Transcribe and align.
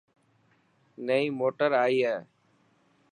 نئي 1.07 1.25
موٽر 1.39 1.69
آي 1.83 1.97
هي. 2.09 2.15